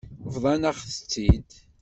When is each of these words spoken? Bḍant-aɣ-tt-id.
Bḍant-aɣ-tt-id. 0.33 1.49